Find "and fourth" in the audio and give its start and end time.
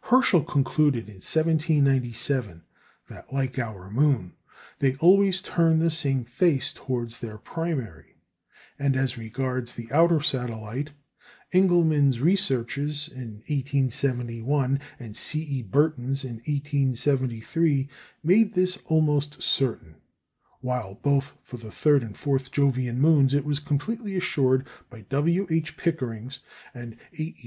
22.02-22.50